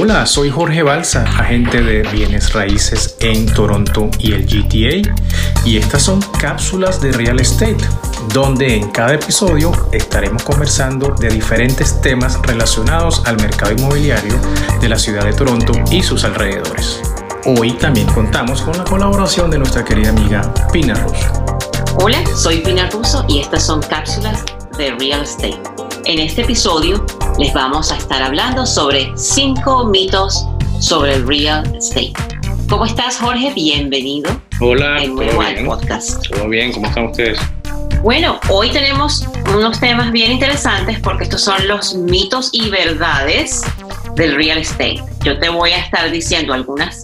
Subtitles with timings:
[0.00, 5.12] Hola, soy Jorge Balsa, agente de bienes raíces en Toronto y el GTA,
[5.64, 7.84] y estas son cápsulas de real estate,
[8.32, 14.34] donde en cada episodio estaremos conversando de diferentes temas relacionados al mercado inmobiliario
[14.80, 17.02] de la ciudad de Toronto y sus alrededores.
[17.44, 20.42] Hoy también contamos con la colaboración de nuestra querida amiga
[20.72, 21.26] Pina Russo.
[21.96, 24.44] Hola, soy Pina Russo y estas son cápsulas
[24.76, 25.60] de real estate.
[26.04, 27.04] En este episodio
[27.38, 30.44] les vamos a estar hablando sobre cinco mitos
[30.80, 32.12] sobre el real estate.
[32.68, 33.52] ¿Cómo estás, Jorge?
[33.54, 34.42] Bienvenido.
[34.60, 36.26] Hola, de nuevo al podcast.
[36.28, 37.38] Todo bien, ¿cómo están ustedes?
[38.02, 43.62] Bueno, hoy tenemos unos temas bien interesantes porque estos son los mitos y verdades
[44.16, 45.00] del real estate.
[45.22, 47.02] Yo te voy a estar diciendo algunas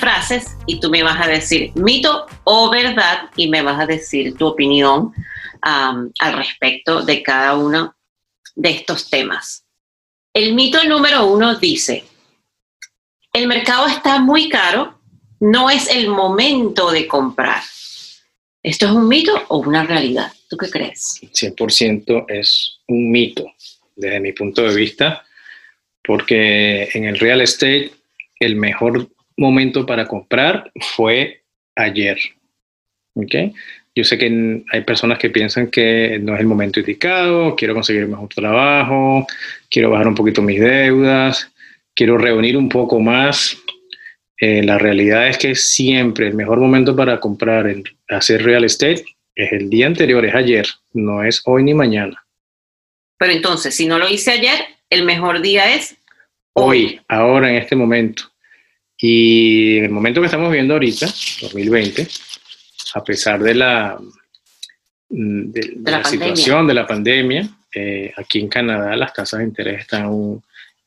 [0.00, 4.36] frases y tú me vas a decir mito o verdad y me vas a decir
[4.38, 5.12] tu opinión
[5.66, 7.94] um, al respecto de cada uno
[8.54, 9.65] de estos temas.
[10.36, 12.04] El mito número uno dice,
[13.32, 15.00] el mercado está muy caro,
[15.40, 17.62] no es el momento de comprar.
[18.62, 20.30] ¿Esto es un mito o una realidad?
[20.50, 21.22] ¿Tú qué crees?
[21.22, 23.50] 100% es un mito
[23.94, 25.24] desde mi punto de vista,
[26.04, 27.92] porque en el real estate
[28.38, 31.44] el mejor momento para comprar fue
[31.76, 32.18] ayer.
[33.14, 33.54] ¿okay?
[33.96, 38.06] Yo sé que hay personas que piensan que no es el momento indicado, quiero conseguir
[38.06, 39.26] mejor trabajo,
[39.70, 41.50] quiero bajar un poquito mis deudas,
[41.94, 43.56] quiero reunir un poco más.
[44.38, 49.02] Eh, la realidad es que siempre el mejor momento para comprar, en, hacer real estate,
[49.34, 52.22] es el día anterior, es ayer, no es hoy ni mañana.
[53.16, 55.96] Pero entonces, si no lo hice ayer, el mejor día es
[56.52, 58.24] hoy, hoy ahora, en este momento.
[58.98, 61.06] Y en el momento que estamos viendo ahorita,
[61.40, 62.06] 2020,
[62.94, 63.98] a pesar de la,
[65.08, 69.80] mm, de, la, situación de la pandemia, eh, aquí en Canadá las tasas de interés
[69.80, 70.04] están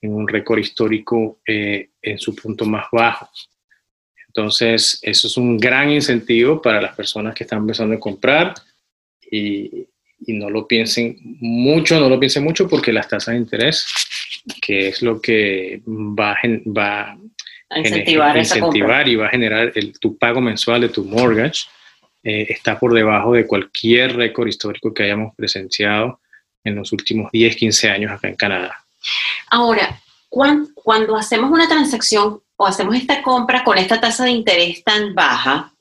[0.01, 3.29] en un récord histórico eh, en su punto más bajo.
[4.27, 8.53] Entonces, eso es un gran incentivo para las personas que están empezando a comprar
[9.29, 9.87] y,
[10.25, 13.85] y no lo piensen mucho, no lo piensen mucho porque las tasas de interés,
[14.61, 16.37] que es lo que va,
[16.67, 17.17] va
[17.69, 21.63] a incentivar, incentivar y va a generar el, tu pago mensual de tu mortgage,
[22.23, 26.19] eh, está por debajo de cualquier récord histórico que hayamos presenciado
[26.63, 28.85] en los últimos 10, 15 años acá en Canadá.
[29.49, 34.83] Ahora, cuando, cuando hacemos una transacción o hacemos esta compra con esta tasa de interés
[34.83, 35.73] tan baja,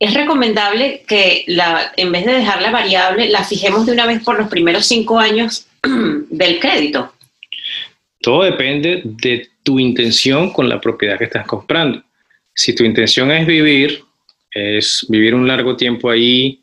[0.00, 4.38] es recomendable que la, en vez de dejarla variable, la fijemos de una vez por
[4.38, 5.66] los primeros cinco años
[6.30, 7.12] del crédito.
[8.22, 12.02] Todo depende de tu intención con la propiedad que estás comprando.
[12.54, 14.02] Si tu intención es vivir,
[14.50, 16.62] es vivir un largo tiempo ahí,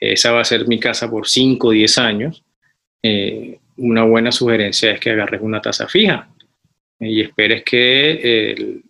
[0.00, 2.42] esa va a ser mi casa por 5 o 10 años,
[3.02, 6.28] eh, una buena sugerencia es que agarres una tasa fija
[6.98, 8.82] y esperes que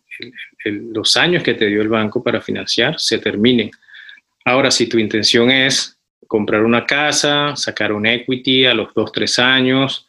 [0.65, 3.71] los años que te dio el banco para financiar se terminen.
[4.45, 5.97] Ahora, si tu intención es
[6.27, 10.07] comprar una casa, sacar un equity a los 2, 3 años,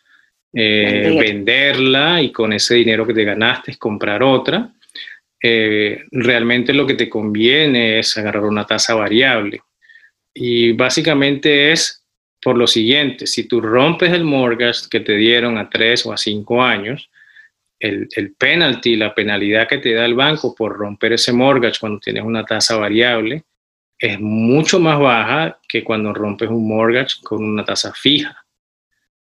[0.54, 4.70] eh, venderla y con ese dinero que te ganaste comprar otra.
[5.42, 9.62] Eh, realmente lo que te conviene es agarrar una tasa variable.
[10.34, 12.02] Y básicamente es
[12.42, 16.18] por lo siguiente, si tú rompes el mortgage que te dieron a tres o a
[16.18, 17.10] cinco años,
[17.80, 22.00] el, el penalty, la penalidad que te da el banco por romper ese mortgage cuando
[22.00, 23.44] tienes una tasa variable,
[23.98, 28.36] es mucho más baja que cuando rompes un mortgage con una tasa fija.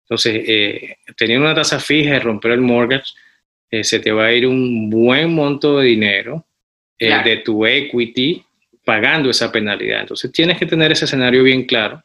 [0.04, 3.14] Entonces, eh, teniendo una tasa fija y romper el mortgage,
[3.70, 6.46] eh, se te va a ir un buen monto de dinero
[6.98, 8.44] eh, de tu equity
[8.86, 10.02] pagando esa penalidad.
[10.02, 12.04] Entonces, tienes que tener ese escenario bien claro.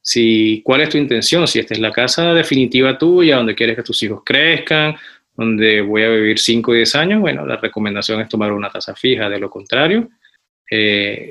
[0.00, 1.46] Si, ¿Cuál es tu intención?
[1.46, 4.96] Si esta es la casa definitiva tuya, donde quieres que tus hijos crezcan,
[5.34, 8.94] donde voy a vivir 5 o 10 años, bueno, la recomendación es tomar una tasa
[8.94, 9.28] fija.
[9.28, 10.08] De lo contrario,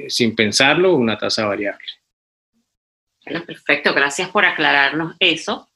[0.07, 1.85] sin pensarlo, una tasa variable.
[3.25, 5.69] Bueno, perfecto, gracias por aclararnos eso.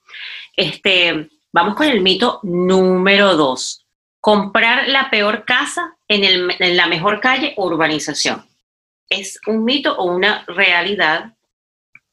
[0.56, 3.86] Este, vamos con el mito número dos.
[4.22, 8.46] Comprar la peor casa en, la mejor calle o urbanización.
[9.10, 11.34] ¿Es un mito o una realidad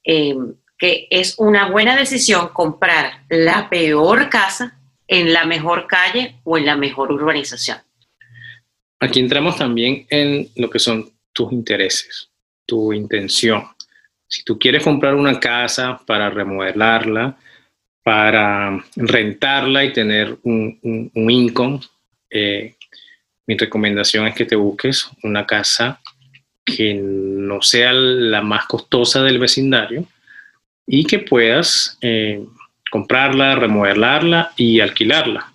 [0.04, 6.58] em, que es una buena decisión comprar la peor casa en la mejor calle o
[6.58, 7.78] en la mejor urbanización?
[9.00, 12.30] Aquí entramos también en lo que son tus intereses,
[12.64, 13.64] tu intención.
[14.26, 17.36] Si tú quieres comprar una casa para remodelarla,
[18.02, 21.80] para rentarla y tener un, un, income,
[22.36, 22.76] eh,
[23.46, 26.00] mi recomendación es que te busques una casa
[26.64, 30.04] que no sea la más costosa del vecindario
[30.86, 32.44] y que puedas eh,
[32.90, 35.52] comprarla, remodelarla y alquilarla.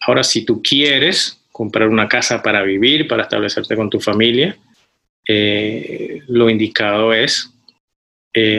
[0.00, 4.56] Ahora, si tú quieres comprar una casa para vivir, para establecerte con tu familia,
[5.28, 7.52] eh, lo indicado es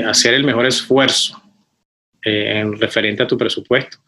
[0.07, 1.39] hacer el mejor esfuerzo
[2.24, 4.00] en referente a tu presupuesto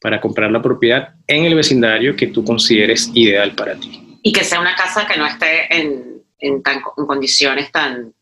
[0.00, 4.18] para comprar la propiedad en el vecindario que tú consideres ideal para ti.
[4.22, 6.62] Y que sea una casa que no esté en, en,
[7.06, 8.12] condiciones tan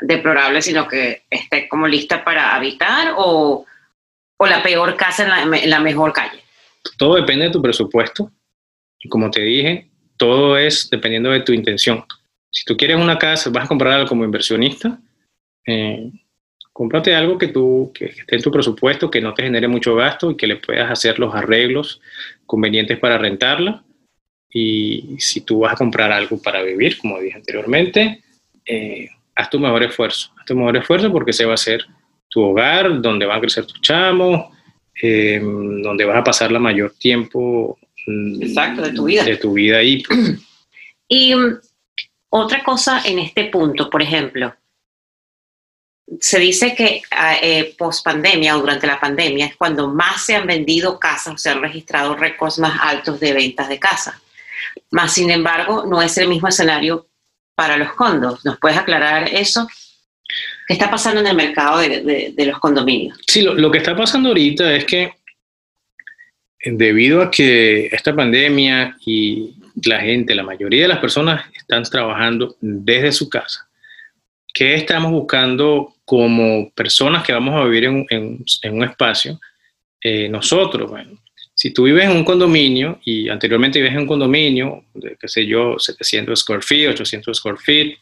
[0.00, 3.66] deplorables, sino que esté como lista para habitar o,
[4.36, 6.42] o la peor casa en la, en la mejor calle.
[6.96, 8.30] Todo depende de tu presupuesto.
[8.98, 12.04] Y como te dije, todo es dependiendo de tu intención.
[12.50, 14.98] Si tú quieres una casa, vas a comprar algo como inversionista,
[15.66, 16.10] eh,
[16.80, 20.30] cómprate algo que, tú, que esté en tu presupuesto, que no te genere mucho gasto
[20.30, 22.00] y que le puedas hacer los arreglos
[22.46, 23.84] convenientes para rentarla.
[24.50, 28.22] Y si tú vas a comprar algo para vivir, como dije anteriormente,
[28.64, 30.32] eh, haz tu mejor esfuerzo.
[30.38, 31.84] Haz tu mejor esfuerzo porque ese va a ser
[32.30, 34.46] tu hogar, donde van a crecer tus chamos,
[35.02, 39.24] eh, donde vas a pasar la mayor tiempo mm, Exacto, de tu vida.
[39.24, 40.02] De tu vida ahí.
[41.08, 41.34] Y
[42.30, 44.54] otra cosa en este punto, por ejemplo,
[46.18, 50.34] se dice que ah, eh, post pandemia o durante la pandemia es cuando más se
[50.34, 54.14] han vendido casas o se han registrado récords más altos de ventas de casas.
[54.90, 57.06] Más sin embargo, no es el mismo escenario
[57.54, 58.44] para los condos.
[58.44, 59.68] ¿Nos puedes aclarar eso?
[60.66, 63.18] ¿Qué está pasando en el mercado de, los condominios?
[63.26, 65.12] Sí, lo, que está pasando ahorita es que
[66.64, 69.54] debido a que esta pandemia y
[69.84, 73.69] la gente, la mayoría de las personas están trabajando desde su casa.
[74.60, 79.40] ¿Qué estamos buscando como personas que vamos a vivir en, un espacio?
[80.02, 81.18] Eh, nosotros, bueno,
[81.54, 85.46] si tú vives en un condominio y anteriormente vives en un condominio de, qué sé
[85.46, 87.96] yo, 700 square feet, 800 square feet,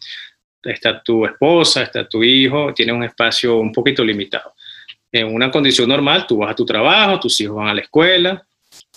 [0.64, 4.52] está tu esposa, está tu hijo, tiene un espacio un poquito limitado.
[5.12, 8.44] En una condición normal, tú vas a tu trabajo, tus hijos van a la escuela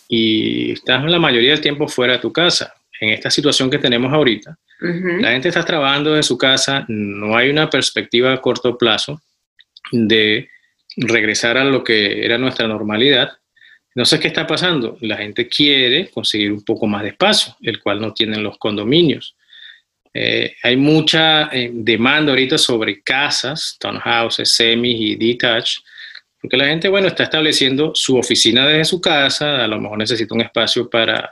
[0.08, 4.12] y estás la mayoría del tiempo fuera de tu casa en esta situación que tenemos
[4.12, 9.22] ahorita, la gente está trabajando en su casa, no hay una perspectiva a corto plazo
[9.92, 10.50] de
[10.98, 13.30] regresar a lo que era nuestra normalidad.
[13.94, 14.98] Entonces, ¿qué está pasando?
[15.02, 19.36] La gente quiere conseguir un poco más de espacio, el cual no tienen los condominios.
[20.14, 25.84] Eh, hay mucha eh, demanda ahorita sobre casas, townhouses, semis y detached,
[26.42, 30.34] porque la gente, bueno, está estableciendo su oficina desde su casa, a lo mejor necesita
[30.34, 31.32] un espacio para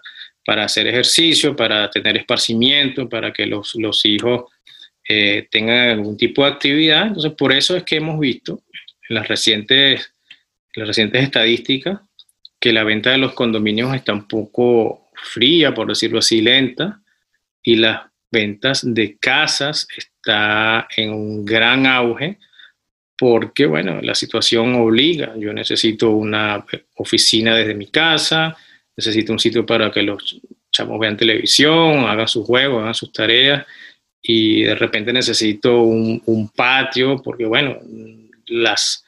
[0.50, 4.46] para hacer ejercicio, para tener esparcimiento, para que los, los hijos
[5.08, 7.06] eh, tengan algún tipo de actividad.
[7.06, 8.64] Entonces, por eso es que hemos visto
[9.08, 10.12] en las recientes,
[10.74, 12.00] las recientes estadísticas
[12.60, 17.00] que la venta de los condominios está un poco fría, por decirlo así, lenta,
[17.62, 22.40] y las ventas de casas está en un gran auge
[23.16, 25.36] porque, bueno, la situación obliga.
[25.38, 28.58] Yo necesito una oficina desde mi casa,
[29.00, 30.42] necesito un sitio para que los
[30.72, 33.66] chamos vean televisión, hagan sus juegos, hagan sus tareas
[34.22, 37.78] y de repente necesito un, patio porque, bueno,
[38.48, 39.06] las,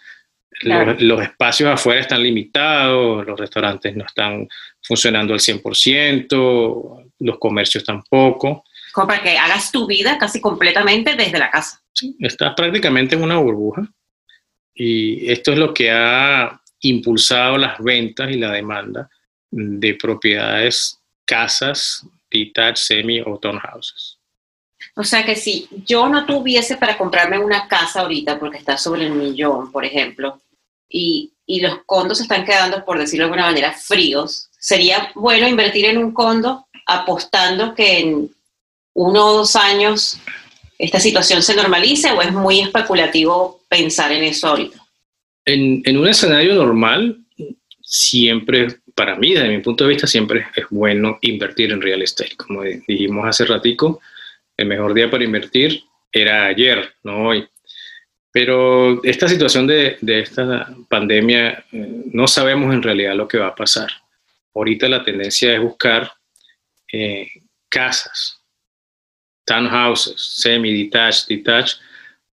[0.62, 4.48] los, espacios afuera están limitados, los restaurantes no están
[4.82, 8.64] funcionando al 100%, los comercios tampoco.
[8.94, 11.82] Como para que hagas tu vida casi completamente desde la casa.
[11.92, 13.86] Sí, estás prácticamente en una burbuja
[14.74, 19.10] y esto es lo que ha impulsado las ventas y la demanda
[19.52, 24.18] de propiedades, casas, detached, semi o townhouses.
[24.96, 29.06] O sea que si yo no tuviese para comprarme una casa ahorita porque está sobre
[29.06, 30.42] el millón, por ejemplo,
[30.90, 35.86] y, y los condos están quedando, por decirlo de alguna manera, fríos, sería bueno invertir
[35.86, 38.30] en un condo apostando que en
[38.94, 40.20] uno o dos años
[40.78, 44.84] esta situación se normalice o es muy especulativo pensar en eso ahorita?
[45.46, 47.20] En, en un escenario normal,
[47.82, 52.36] siempre para mí, desde mi punto de vista, siempre es bueno invertir en real estate.
[52.36, 54.02] Como dijimos hace ratico,
[54.58, 57.48] el mejor día para invertir era ayer, no hoy.
[58.32, 63.56] Pero esta situación de, esta pandemia, eh, no sabemos en realidad lo que va a
[63.56, 63.90] pasar.
[64.56, 66.12] Ahorita la tendencia es buscar
[66.92, 67.30] eh,
[67.70, 68.42] casas,
[69.46, 71.78] townhouses, semi-detached, detached,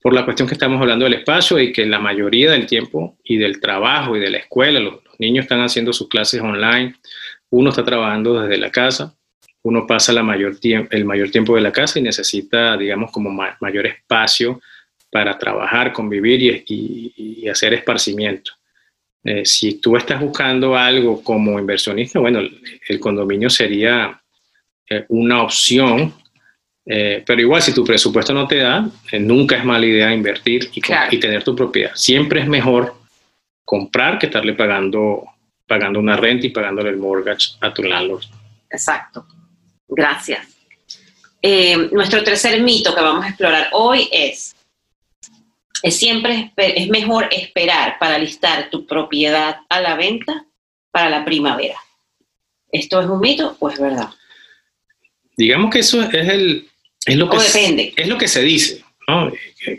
[0.01, 3.39] por la cuestión que estamos hablando del espacio y que la mayoría del tiempo y
[3.39, 6.95] del trabajo y de la escuela, los, niños están haciendo sus clases online,
[7.51, 9.15] uno está trabajando desde la casa,
[9.63, 13.87] uno pasa la mayor el mayor tiempo de la casa y necesita, digamos, como mayor
[13.87, 14.61] espacio
[15.11, 18.53] para trabajar, convivir y, hacer esparcimiento.
[19.23, 24.21] Eh, si tú estás buscando algo como inversionista, bueno, el, condominio sería
[24.91, 26.13] eh, una opción,
[26.85, 28.91] eh, pero igual si tu presupuesto no te da,
[29.21, 31.93] nunca es mala idea invertir y, y tener tu propiedad.
[31.95, 33.04] Siempre es mejor
[33.65, 35.25] comprar que estarle pagando
[35.67, 38.25] pagando una renta y pagándole el mortgage a tu landlord.
[38.71, 39.27] Exacto.
[39.89, 40.47] Gracias.
[41.41, 44.57] Eh, nuestro tercer mito que vamos a explorar hoy es,
[45.83, 50.47] es siempre es mejor esperar para listar tu propiedad a la venta
[50.91, 51.77] para la primavera.
[52.71, 54.11] ¿Esto es un mito o es verdad?
[55.37, 56.69] Digamos que eso es, el,
[57.07, 57.93] es lo que, depende.
[57.97, 58.85] es lo que se dice,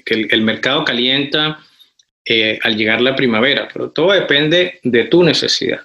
[0.06, 1.60] que el, mercado calienta
[2.26, 5.82] eh, al llegar la primavera, pero todo depende de tu necesidad,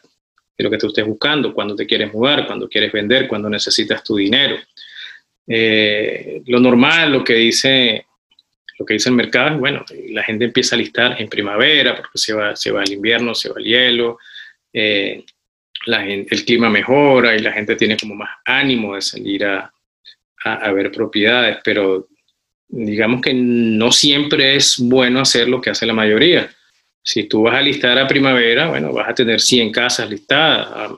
[0.56, 4.02] de lo que tú estés buscando, cuando te quieres mudar, cuando quieres vender, cuando necesitas
[4.02, 4.56] tu dinero.
[5.46, 8.06] Eh, lo normal, lo que dice
[8.78, 12.32] lo que dice el mercado bueno, la gente empieza a listar en primavera porque se
[12.32, 14.18] va, se va el invierno, se va el hielo,
[14.72, 15.22] eh,
[15.86, 19.70] el clima mejora y la gente tiene como más ánimo de salir a,
[20.44, 22.08] a, ver propiedades, pero
[22.70, 26.50] digamos que no siempre es bueno hacer lo que hace la mayoría.
[27.02, 30.92] Si tú vas a listar a primavera, bueno, vas a tener 100 casas listadas.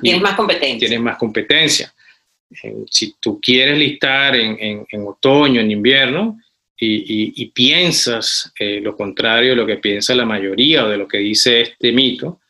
[0.00, 0.88] Tienes más competencia.
[0.88, 1.92] Tienes más competencia
[2.90, 6.40] si tú quieres listar en, otoño, en invierno,
[6.80, 11.18] y, piensas eh, lo contrario de lo que piensa la mayoría o de lo que
[11.18, 12.40] dice este mito,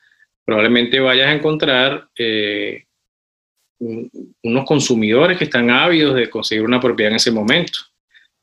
[0.45, 2.85] probablemente vayas a encontrar eh,
[3.79, 7.79] unos consumidores que están ávidos de conseguir una propiedad en ese momento.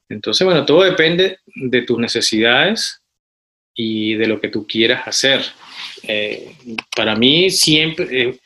[0.09, 3.01] Entonces, bueno, todo depende de tus necesidades
[3.73, 5.41] y de lo que tú quieras hacer.
[6.03, 6.55] Eh,
[6.95, 8.39] para mí, siempre,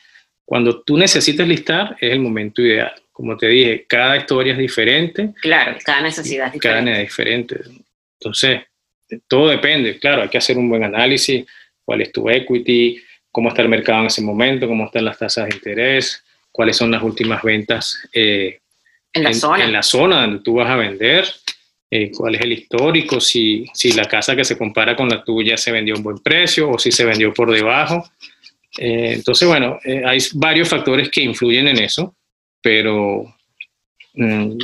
[0.44, 2.92] cuando tú necesitas listar, es el momento ideal.
[3.12, 5.34] Como te dije, cada historia es diferente.
[5.40, 6.68] Claro, cada necesidad es diferente.
[6.68, 7.60] Cada necesidad es diferente.
[8.18, 8.60] Entonces,
[9.28, 9.98] todo depende.
[9.98, 11.44] Claro, hay que hacer un buen análisis.
[11.84, 13.02] ¿Cuál es tu equity?
[13.30, 14.66] ¿Cómo está el mercado en ese momento?
[14.66, 16.24] ¿Cómo están las tasas de interés?
[16.50, 18.59] ¿Cuáles son las últimas ventas eh,
[19.12, 19.64] en, la zona.
[19.64, 21.26] en la zona donde tú vas a vender?
[21.92, 25.56] Eh, cuál es el histórico, si, si, la casa que se compara con la tuya
[25.56, 28.08] se vendió a un buen precio o si se vendió por debajo.
[28.78, 32.14] Eh, entonces, bueno, eh, hay varios factores que influyen en eso,
[32.62, 33.34] pero
[34.14, 34.56] mm,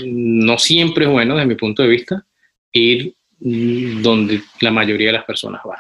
[0.46, 2.24] no siempre es bueno, desde mi punto de vista,
[2.72, 5.78] ir mm, donde la mayoría de las personas van.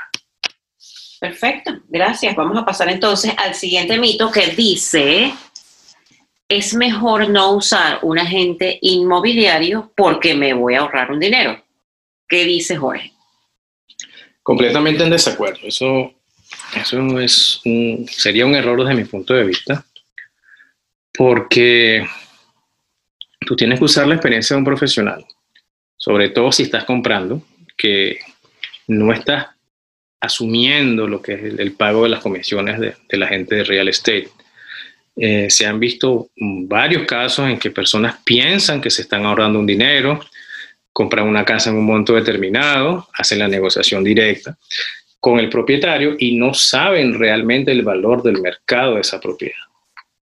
[1.20, 2.34] Perfecto, gracias.
[2.34, 5.32] Vamos a pasar entonces al siguiente mito que dice,
[6.48, 11.62] es mejor no usar un agente inmobiliario porque me voy a ahorrar un dinero.
[12.28, 13.12] ¿Qué dice Jorge?
[14.42, 15.60] Completamente en desacuerdo.
[15.64, 16.16] Eso
[16.74, 17.60] eso es
[18.10, 19.84] sería un error desde mi punto de vista,
[21.12, 22.06] porque
[23.40, 25.24] tú tienes que usar la experiencia de un profesional,
[25.96, 27.42] sobre todo si estás comprando,
[27.76, 28.18] que
[28.88, 29.48] no estás
[30.20, 34.28] asumiendo lo que es el, pago de las comisiones de, la gente de real estate.
[35.16, 39.66] Eh, se han visto varios casos en que personas piensan que se están ahorrando un
[39.66, 40.20] dinero,
[40.92, 44.56] compran una casa en un monto determinado, hacen la negociación directa
[45.18, 49.56] con el propietario y no saben realmente el valor del mercado de esa propiedad.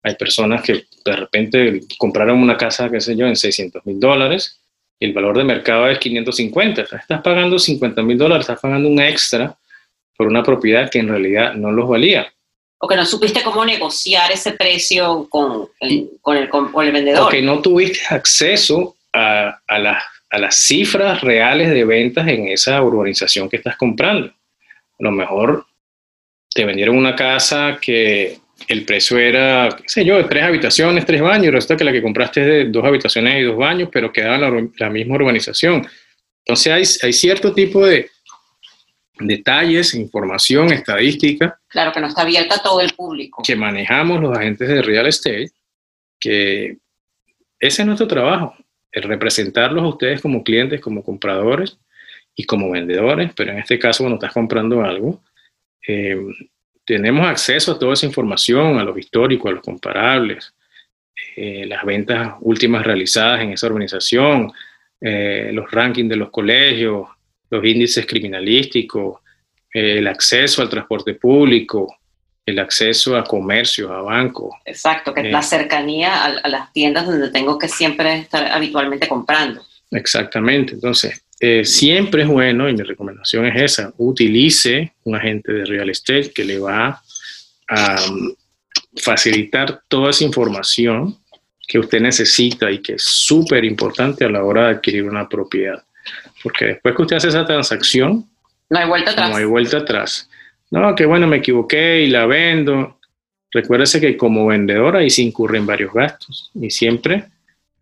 [0.03, 4.61] Hay personas que de repente compraron una casa, qué sé yo, en 600 mil dólares
[5.01, 6.83] el valor de mercado es 550.
[6.83, 9.57] Estás pagando 50 mil dólares, estás pagando un extra
[10.17, 12.31] por una propiedad que en realidad no los valía.
[12.83, 17.27] O que no supiste cómo negociar ese precio con el, con el, con el vendedor.
[17.27, 22.83] O que no tuviste acceso a, a, a las cifras reales de ventas en esa
[22.83, 24.33] urbanización que estás comprando
[25.01, 25.67] a lo mejor
[26.53, 31.23] te vendieron una casa que el precio era, qué sé yo, de tres habitaciones, tres
[31.23, 34.13] baños, y resulta que la que compraste es de dos habitaciones y dos baños, pero
[34.13, 35.87] quedaba en la, misma urbanización.
[36.45, 38.11] Entonces hay, hay cierto tipo de
[39.21, 41.59] detalles, información, estadística.
[41.69, 43.43] Claro, que no está abierta a todo el público.
[43.45, 45.51] Que manejamos los agentes de real estate,
[46.19, 46.79] que
[47.59, 48.55] ese es nuestro trabajo,
[48.93, 51.79] el representarlos a ustedes como clientes, como compradores,
[52.41, 55.23] y como vendedores, pero en este caso cuando estás comprando algo,
[55.87, 56.19] eh,
[56.85, 60.55] tenemos acceso a toda esa información, a los históricos, a los comparables,
[61.37, 64.53] eh, las ventas últimas realizadas en esa organización,
[65.01, 67.09] eh, los rankings de los colegios,
[67.51, 69.19] los índices criminalísticos,
[69.73, 71.97] el acceso al transporte público,
[72.47, 74.55] el acceso a comercio, a bancos.
[74.65, 79.07] Exacto, que es la cercanía a, a, las tiendas donde tengo que siempre estar habitualmente
[79.07, 79.65] comprando.
[79.91, 85.65] Exactamente, entonces eh, siempre es bueno, y mi recomendación es esa, utilice un agente de
[85.65, 87.03] real estate que le va
[87.67, 88.35] a um,
[89.03, 91.17] facilitar toda esa información
[91.67, 95.83] que usted necesita y que es súper importante a la hora de adquirir una propiedad.
[96.43, 98.27] Porque después que usted hace esa transacción,
[98.71, 99.31] no hay vuelta atrás.
[99.31, 100.31] No hay vuelta atrás.
[100.71, 102.99] No, que bueno, me equivoqué y la vendo.
[103.51, 107.25] Recuérdese que como vendedor ahí se incurren varios gastos y siempre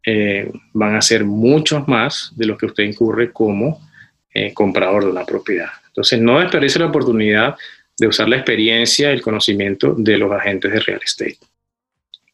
[0.05, 3.87] eh, van a ser muchos más de los que usted incurre como
[4.33, 5.69] eh, comprador de una propiedad.
[5.89, 7.57] Entonces, no desperdicie la oportunidad
[7.99, 11.39] de usar la experiencia, el conocimiento de los agentes de real estate.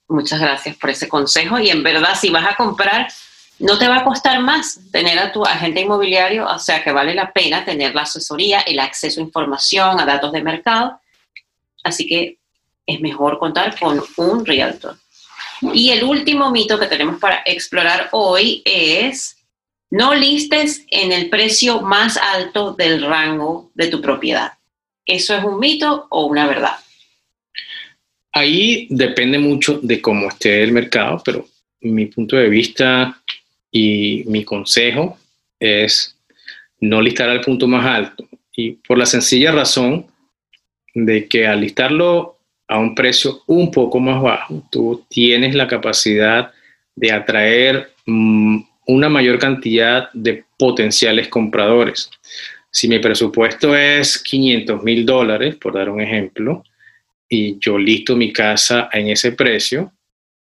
[0.08, 3.08] Muchas gracias por ese consejo y en verdad si vas a comprar,
[3.58, 7.14] no te va a costar más tener a tu agente inmobiliario, o sea que vale
[7.14, 11.00] la pena tener la asesoría, el acceso a información, a datos de mercado.
[11.82, 12.38] Así que
[12.86, 14.96] es mejor contar con un realtor.
[15.72, 19.36] Y el último mito que tenemos para explorar hoy es
[19.90, 24.52] no listes en el precio más alto del rango de tu propiedad.
[25.06, 26.76] ¿Eso es un mito o una verdad?
[28.32, 31.46] Ahí depende mucho de cómo esté el mercado, pero
[31.80, 33.22] mi punto de vista
[33.76, 35.18] y mi consejo
[35.58, 36.16] es
[36.78, 38.24] no listar al punto más alto.
[38.56, 40.06] Y por la sencilla razón
[40.94, 42.38] de que al listarlo
[42.68, 46.52] a un precio un poco más bajo, tú tienes la capacidad
[46.94, 52.10] de atraer mm, una mayor cantidad de potenciales compradores.
[52.70, 56.62] Si mi presupuesto es 500 mil dólares, por dar un ejemplo,
[57.28, 59.92] y yo listo mi casa en ese precio,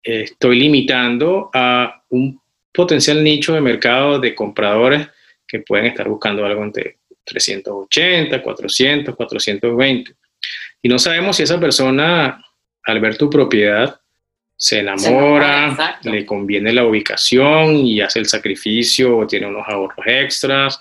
[0.04, 2.40] estoy limitando a un
[2.76, 5.08] potencial nicho de mercado de compradores
[5.48, 10.14] que pueden estar buscando algo entre 380, 400, 420.
[10.82, 12.44] Y no sabemos si esa persona,
[12.84, 14.00] al ver tu propiedad,
[14.58, 20.80] se enamora, le conviene la ubicación y hace el sacrificio o tiene unos ahorros extras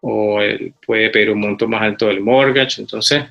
[0.00, 0.38] o
[0.84, 2.80] puede pedir un monto más alto del mortgage.
[2.80, 3.24] Entonces,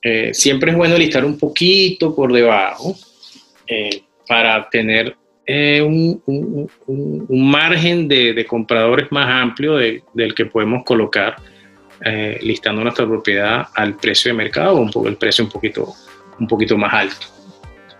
[0.00, 2.96] eh, siempre es bueno listar un poquito por debajo
[3.66, 6.20] eh, para tener eh, un,
[7.28, 11.36] margen de, compradores más amplio del que podemos colocar
[12.40, 15.94] listando nuestra propiedad al precio de mercado o un poco, el precio un poquito,
[16.38, 17.26] un poquito más alto.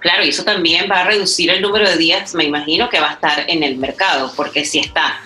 [0.01, 3.11] Claro, y eso también va a reducir el número de días, me imagino, que va
[3.11, 5.21] a estar en el mercado, porque si está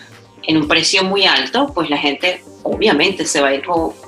[0.47, 3.63] en un precio muy alto, pues la gente obviamente se va a ir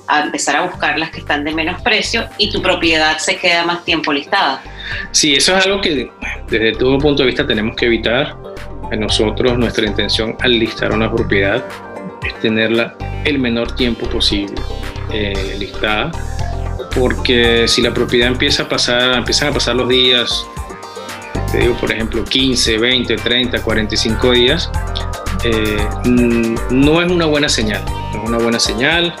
[0.07, 3.65] a empezar a buscar las que están de menos precio y tu propiedad se queda
[3.65, 4.61] más tiempo listada.
[5.11, 6.09] Sí, eso es algo que
[6.49, 8.35] desde todo punto de vista tenemos que evitar.
[8.97, 11.63] Nosotros nuestra intención al listar una propiedad
[12.25, 14.55] es tenerla el menor tiempo posible
[15.11, 16.11] eh, listada,
[16.95, 20.45] porque si la propiedad empieza a pasar, empiezan a pasar los días,
[21.51, 24.69] te digo, por ejemplo, 15, 20, 30, 45 días,
[25.43, 29.15] eh, no es una buena señal, no es una buena señal.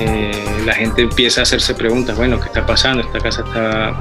[0.00, 3.02] Eh, la gente empieza a hacerse preguntas, bueno, ¿qué está pasando?
[3.02, 3.94] Esta casa está,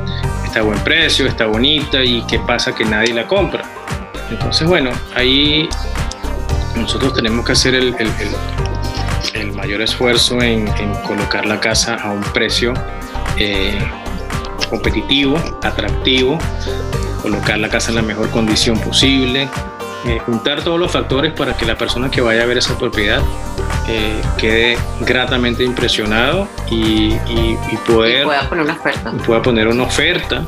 [0.45, 3.63] está a buen precio, está bonita y qué pasa que nadie la compra.
[4.31, 5.69] Entonces, bueno, ahí
[6.75, 7.95] nosotros tenemos que hacer el,
[9.33, 10.67] el, mayor esfuerzo en,
[11.05, 12.73] colocar la casa a un precio
[13.37, 13.77] eh,
[14.69, 16.39] competitivo, atractivo,
[17.21, 19.47] colocar la casa en la mejor condición posible,
[20.05, 23.21] eh, juntar todos los factores para que la persona que vaya a ver esa propiedad
[23.87, 27.15] eh, quede gratamente impresionado y,
[27.87, 29.11] poder, pueda poner una oferta.
[29.25, 30.43] Pueda poner una oferta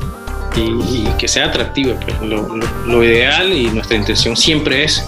[0.56, 1.96] y, que sea atractiva.
[2.00, 2.22] Pues.
[2.22, 5.06] Lo, ideal y nuestra intención siempre es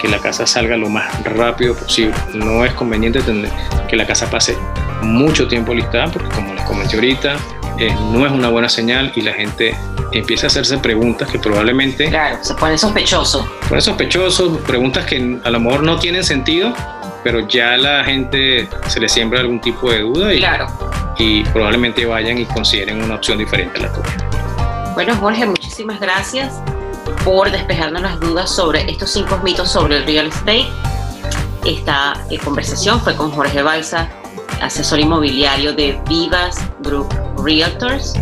[0.00, 2.14] que la casa salga lo más rápido posible.
[2.34, 3.50] No es conveniente tener
[3.88, 4.56] que la casa pase
[5.02, 7.36] mucho tiempo listada porque como les comenté ahorita,
[7.78, 9.76] eh, no es una buena señal y la gente
[10.12, 12.08] empieza a hacerse preguntas que probablemente...
[12.08, 13.46] Claro, se pone sospechoso.
[13.62, 16.72] Se pone sospechoso, preguntas que a lo mejor no tienen sentido,
[17.22, 20.68] pero ya la gente se le siembra algún tipo de duda y, claro.
[21.18, 24.92] y probablemente vayan y consideren una opción diferente a la tuya.
[24.94, 26.54] Bueno, Jorge, muchísimas gracias
[27.24, 30.66] por despejarnos las dudas sobre estos cinco mitos sobre el real estate.
[31.66, 34.08] Esta eh, conversación fue con Jorge Balsa,
[34.62, 38.14] asesor inmobiliario de Vivas Group Realtors.